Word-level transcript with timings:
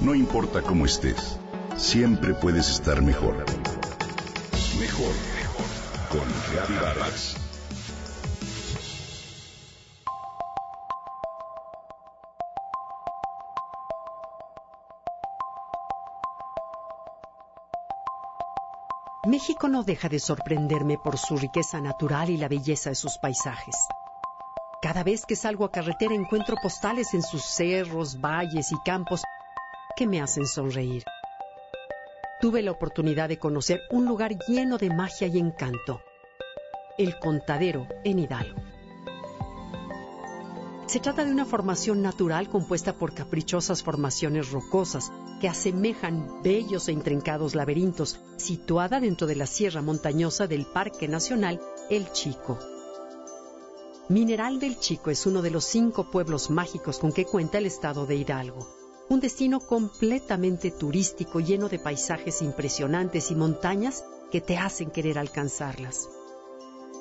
No 0.00 0.14
importa 0.14 0.60
cómo 0.62 0.84
estés, 0.84 1.38
siempre 1.76 2.34
puedes 2.34 2.68
estar 2.68 3.00
mejor. 3.00 3.36
Mejor, 4.78 5.14
mejor. 5.36 5.66
Con 6.10 6.28
Reavivadas. 6.52 7.36
México 19.26 19.68
no 19.68 19.84
deja 19.84 20.10
de 20.10 20.18
sorprenderme 20.18 20.98
por 20.98 21.16
su 21.16 21.38
riqueza 21.38 21.80
natural 21.80 22.28
y 22.28 22.36
la 22.36 22.48
belleza 22.48 22.90
de 22.90 22.94
sus 22.94 23.16
paisajes. 23.16 23.74
Cada 24.82 25.02
vez 25.02 25.24
que 25.24 25.34
salgo 25.34 25.64
a 25.64 25.70
carretera 25.70 26.14
encuentro 26.14 26.56
postales 26.62 27.14
en 27.14 27.22
sus 27.22 27.42
cerros, 27.42 28.20
valles 28.20 28.70
y 28.70 28.76
campos 28.84 29.22
que 29.96 30.06
me 30.06 30.20
hacen 30.20 30.46
sonreír. 30.46 31.04
Tuve 32.40 32.62
la 32.62 32.72
oportunidad 32.72 33.28
de 33.28 33.38
conocer 33.38 33.80
un 33.90 34.06
lugar 34.06 34.36
lleno 34.48 34.76
de 34.78 34.90
magia 34.90 35.28
y 35.28 35.38
encanto, 35.38 36.00
el 36.98 37.18
Contadero 37.18 37.86
en 38.04 38.18
Hidalgo. 38.18 38.60
Se 40.86 41.00
trata 41.00 41.24
de 41.24 41.32
una 41.32 41.46
formación 41.46 42.02
natural 42.02 42.48
compuesta 42.50 42.92
por 42.92 43.14
caprichosas 43.14 43.82
formaciones 43.82 44.50
rocosas 44.50 45.10
que 45.40 45.48
asemejan 45.48 46.42
bellos 46.42 46.88
e 46.88 46.92
intrincados 46.92 47.54
laberintos, 47.54 48.20
situada 48.36 49.00
dentro 49.00 49.26
de 49.26 49.36
la 49.36 49.46
sierra 49.46 49.80
montañosa 49.80 50.46
del 50.46 50.66
Parque 50.66 51.08
Nacional 51.08 51.60
El 51.88 52.12
Chico. 52.12 52.58
Mineral 54.10 54.60
del 54.60 54.78
Chico 54.78 55.10
es 55.10 55.24
uno 55.24 55.40
de 55.40 55.50
los 55.50 55.64
cinco 55.64 56.10
pueblos 56.10 56.50
mágicos 56.50 56.98
con 56.98 57.12
que 57.12 57.24
cuenta 57.24 57.56
el 57.56 57.66
estado 57.66 58.04
de 58.04 58.16
Hidalgo. 58.16 58.83
Un 59.10 59.20
destino 59.20 59.60
completamente 59.60 60.70
turístico 60.70 61.38
lleno 61.38 61.68
de 61.68 61.78
paisajes 61.78 62.40
impresionantes 62.40 63.30
y 63.30 63.34
montañas 63.34 64.02
que 64.30 64.40
te 64.40 64.56
hacen 64.56 64.90
querer 64.90 65.18
alcanzarlas. 65.18 66.08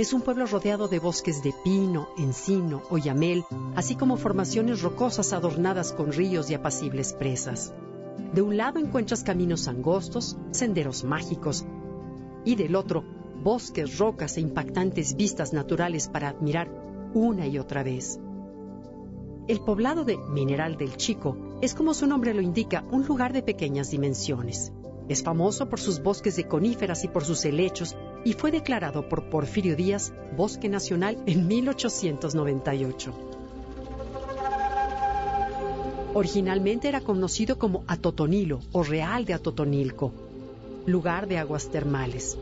Es 0.00 0.12
un 0.12 0.22
pueblo 0.22 0.46
rodeado 0.46 0.88
de 0.88 0.98
bosques 0.98 1.44
de 1.44 1.54
pino, 1.62 2.08
encino, 2.18 2.82
oyamel, 2.90 3.44
así 3.76 3.94
como 3.94 4.16
formaciones 4.16 4.82
rocosas 4.82 5.32
adornadas 5.32 5.92
con 5.92 6.10
ríos 6.10 6.50
y 6.50 6.54
apacibles 6.54 7.12
presas. 7.12 7.72
De 8.32 8.42
un 8.42 8.56
lado 8.56 8.80
encuentras 8.80 9.22
caminos 9.22 9.68
angostos, 9.68 10.36
senderos 10.50 11.04
mágicos, 11.04 11.64
y 12.44 12.56
del 12.56 12.74
otro, 12.74 13.04
bosques, 13.40 13.98
rocas 13.98 14.36
e 14.36 14.40
impactantes 14.40 15.14
vistas 15.14 15.52
naturales 15.52 16.08
para 16.08 16.30
admirar 16.30 16.68
una 17.14 17.46
y 17.46 17.58
otra 17.58 17.84
vez. 17.84 18.18
El 19.46 19.60
poblado 19.60 20.04
de 20.04 20.16
Mineral 20.16 20.76
del 20.76 20.96
Chico 20.96 21.36
es 21.64 21.74
como 21.74 21.94
su 21.94 22.06
nombre 22.06 22.34
lo 22.34 22.42
indica, 22.42 22.84
un 22.90 23.06
lugar 23.06 23.32
de 23.32 23.42
pequeñas 23.42 23.90
dimensiones. 23.90 24.70
Es 25.08 25.22
famoso 25.22 25.68
por 25.68 25.80
sus 25.80 26.02
bosques 26.02 26.36
de 26.36 26.46
coníferas 26.46 27.04
y 27.04 27.08
por 27.08 27.24
sus 27.24 27.44
helechos 27.44 27.96
y 28.24 28.34
fue 28.34 28.50
declarado 28.50 29.08
por 29.08 29.30
Porfirio 29.30 29.74
Díaz 29.74 30.12
Bosque 30.36 30.68
Nacional 30.68 31.22
en 31.26 31.46
1898. 31.46 33.14
Originalmente 36.12 36.88
era 36.88 37.00
conocido 37.00 37.58
como 37.58 37.82
Atotonilo 37.86 38.60
o 38.72 38.82
Real 38.82 39.24
de 39.24 39.34
Atotonilco, 39.34 40.12
lugar 40.86 41.26
de 41.26 41.38
aguas 41.38 41.70
termales. 41.70 42.36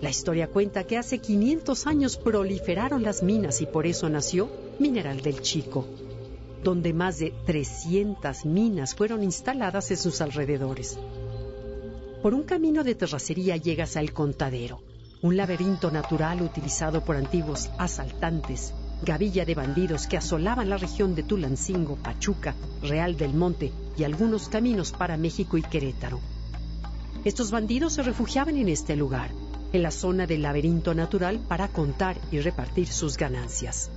La 0.00 0.10
historia 0.10 0.48
cuenta 0.48 0.84
que 0.84 0.98
hace 0.98 1.18
500 1.18 1.86
años 1.86 2.16
proliferaron 2.16 3.02
las 3.02 3.22
minas 3.22 3.60
y 3.60 3.66
por 3.66 3.86
eso 3.86 4.08
nació 4.08 4.50
Mineral 4.78 5.20
del 5.22 5.40
Chico, 5.40 5.86
donde 6.62 6.92
más 6.92 7.18
de 7.18 7.32
300 7.46 8.44
minas 8.44 8.94
fueron 8.94 9.22
instaladas 9.22 9.90
en 9.90 9.96
sus 9.96 10.20
alrededores. 10.20 10.98
Por 12.22 12.34
un 12.34 12.42
camino 12.42 12.84
de 12.84 12.94
terracería 12.94 13.56
llegas 13.56 13.96
al 13.96 14.12
contadero, 14.12 14.82
un 15.22 15.36
laberinto 15.36 15.90
natural 15.90 16.42
utilizado 16.42 17.04
por 17.04 17.16
antiguos 17.16 17.70
asaltantes, 17.78 18.74
gavilla 19.02 19.44
de 19.44 19.54
bandidos 19.54 20.06
que 20.06 20.16
asolaban 20.16 20.68
la 20.68 20.76
región 20.76 21.14
de 21.14 21.22
Tulancingo, 21.22 21.96
Pachuca, 21.96 22.54
Real 22.82 23.16
del 23.16 23.34
Monte 23.34 23.72
y 23.96 24.04
algunos 24.04 24.48
caminos 24.48 24.92
para 24.92 25.16
México 25.16 25.56
y 25.56 25.62
Querétaro. 25.62 26.20
Estos 27.24 27.50
bandidos 27.50 27.94
se 27.94 28.02
refugiaban 28.02 28.56
en 28.56 28.68
este 28.68 28.96
lugar, 28.96 29.30
en 29.72 29.82
la 29.82 29.90
zona 29.90 30.26
del 30.26 30.42
laberinto 30.42 30.94
natural, 30.94 31.38
para 31.48 31.68
contar 31.68 32.16
y 32.30 32.40
repartir 32.40 32.88
sus 32.88 33.16
ganancias. 33.16 33.90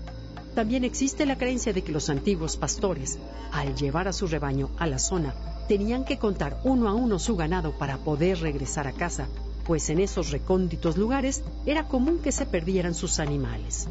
También 0.55 0.83
existe 0.83 1.25
la 1.25 1.37
creencia 1.37 1.73
de 1.73 1.81
que 1.81 1.91
los 1.91 2.09
antiguos 2.09 2.57
pastores, 2.57 3.17
al 3.51 3.75
llevar 3.75 4.07
a 4.07 4.13
su 4.13 4.27
rebaño 4.27 4.69
a 4.77 4.85
la 4.85 4.99
zona, 4.99 5.33
tenían 5.67 6.05
que 6.05 6.19
contar 6.19 6.59
uno 6.63 6.87
a 6.87 6.93
uno 6.93 7.17
su 7.17 7.35
ganado 7.35 7.77
para 7.77 7.97
poder 7.97 8.39
regresar 8.39 8.87
a 8.87 8.91
casa, 8.91 9.27
pues 9.65 9.89
en 9.89 9.99
esos 9.99 10.31
recónditos 10.31 10.97
lugares 10.97 11.43
era 11.65 11.87
común 11.87 12.19
que 12.19 12.31
se 12.31 12.45
perdieran 12.45 12.93
sus 12.93 13.19
animales. 13.19 13.87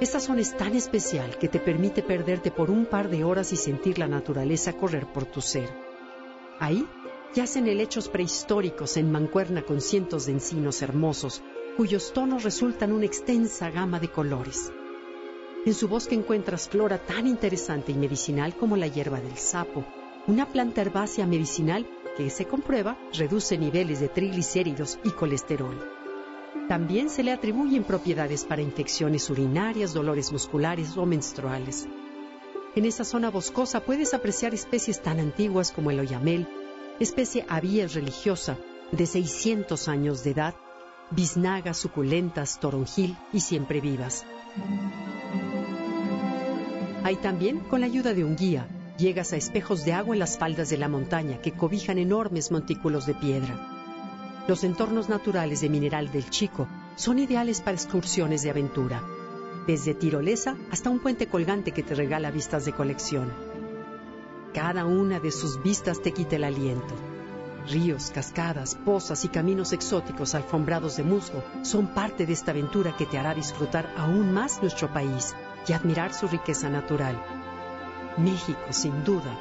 Esta 0.00 0.18
zona 0.18 0.40
es 0.40 0.56
tan 0.56 0.74
especial 0.74 1.36
que 1.36 1.48
te 1.48 1.60
permite 1.60 2.02
perderte 2.02 2.50
por 2.50 2.70
un 2.70 2.86
par 2.86 3.10
de 3.10 3.22
horas 3.22 3.52
y 3.52 3.56
sentir 3.56 3.98
la 3.98 4.08
naturaleza 4.08 4.72
correr 4.72 5.06
por 5.06 5.26
tu 5.26 5.42
ser. 5.42 5.68
Ahí 6.58 6.86
yacen 7.34 7.68
helechos 7.68 8.08
prehistóricos 8.08 8.96
en 8.96 9.12
mancuerna 9.12 9.62
con 9.62 9.82
cientos 9.82 10.24
de 10.24 10.32
encinos 10.32 10.80
hermosos, 10.80 11.42
cuyos 11.76 12.12
tonos 12.12 12.42
resultan 12.42 12.92
una 12.92 13.06
extensa 13.06 13.70
gama 13.70 14.00
de 14.00 14.08
colores. 14.08 14.72
En 15.66 15.74
su 15.74 15.88
bosque 15.88 16.14
encuentras 16.14 16.68
flora 16.68 16.98
tan 16.98 17.26
interesante 17.26 17.92
y 17.92 17.94
medicinal 17.94 18.54
como 18.56 18.76
la 18.76 18.86
hierba 18.86 19.20
del 19.20 19.36
sapo, 19.36 19.84
una 20.26 20.46
planta 20.46 20.80
herbácea 20.80 21.26
medicinal 21.26 21.86
que 22.16 22.30
se 22.30 22.46
comprueba 22.46 22.98
reduce 23.12 23.58
niveles 23.58 24.00
de 24.00 24.08
triglicéridos 24.08 24.98
y 25.04 25.10
colesterol. 25.10 25.78
También 26.68 27.10
se 27.10 27.22
le 27.22 27.32
atribuyen 27.32 27.84
propiedades 27.84 28.44
para 28.44 28.62
infecciones 28.62 29.28
urinarias, 29.28 29.92
dolores 29.92 30.32
musculares 30.32 30.96
o 30.96 31.04
menstruales. 31.04 31.88
En 32.76 32.84
esa 32.84 33.04
zona 33.04 33.30
boscosa 33.30 33.80
puedes 33.80 34.14
apreciar 34.14 34.54
especies 34.54 35.02
tan 35.02 35.18
antiguas 35.18 35.72
como 35.72 35.90
el 35.90 35.98
oyamel, 35.98 36.46
especie 37.00 37.44
avíes 37.48 37.94
religiosa 37.94 38.56
de 38.92 39.06
600 39.06 39.88
años 39.88 40.22
de 40.22 40.30
edad, 40.30 40.54
biznagas 41.10 41.76
suculentas, 41.76 42.60
toronjil 42.60 43.16
y 43.32 43.40
siempre 43.40 43.80
vivas. 43.80 44.24
Hay 47.02 47.16
también, 47.16 47.60
con 47.60 47.80
la 47.80 47.86
ayuda 47.86 48.14
de 48.14 48.24
un 48.24 48.36
guía, 48.36 48.68
llegas 48.98 49.32
a 49.32 49.36
espejos 49.36 49.84
de 49.84 49.92
agua 49.92 50.14
en 50.14 50.20
las 50.20 50.38
faldas 50.38 50.68
de 50.70 50.76
la 50.76 50.88
montaña 50.88 51.40
que 51.40 51.52
cobijan 51.52 51.98
enormes 51.98 52.50
montículos 52.50 53.06
de 53.06 53.14
piedra. 53.14 53.58
Los 54.46 54.64
entornos 54.64 55.08
naturales 55.08 55.60
de 55.60 55.68
Mineral 55.68 56.10
del 56.12 56.28
Chico 56.28 56.68
son 56.96 57.18
ideales 57.18 57.60
para 57.60 57.76
excursiones 57.76 58.42
de 58.42 58.50
aventura, 58.50 59.02
desde 59.66 59.94
tirolesa 59.94 60.56
hasta 60.70 60.90
un 60.90 60.98
puente 60.98 61.26
colgante 61.26 61.72
que 61.72 61.82
te 61.82 61.94
regala 61.94 62.30
vistas 62.30 62.64
de 62.64 62.72
colección. 62.72 63.32
Cada 64.52 64.84
una 64.84 65.20
de 65.20 65.30
sus 65.30 65.62
vistas 65.62 66.02
te 66.02 66.12
quita 66.12 66.36
el 66.36 66.44
aliento. 66.44 67.09
Ríos, 67.68 68.10
cascadas, 68.10 68.74
pozas 68.74 69.24
y 69.24 69.28
caminos 69.28 69.72
exóticos 69.72 70.34
alfombrados 70.34 70.96
de 70.96 71.04
musgo 71.04 71.44
son 71.62 71.86
parte 71.88 72.26
de 72.26 72.32
esta 72.32 72.50
aventura 72.50 72.96
que 72.96 73.06
te 73.06 73.18
hará 73.18 73.34
disfrutar 73.34 73.92
aún 73.96 74.32
más 74.32 74.60
nuestro 74.60 74.92
país 74.92 75.34
y 75.66 75.72
admirar 75.72 76.12
su 76.14 76.26
riqueza 76.26 76.68
natural. 76.68 77.20
México, 78.16 78.60
sin 78.70 79.04
duda, 79.04 79.38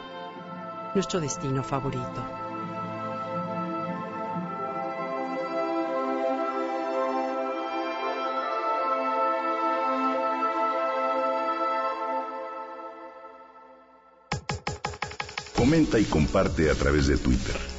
nuestro 0.94 1.20
destino 1.20 1.64
favorito. 1.64 2.24
Comenta 15.56 16.00
y 16.00 16.06
comparte 16.06 16.70
a 16.70 16.76
través 16.76 17.08
de 17.08 17.18
Twitter. 17.18 17.79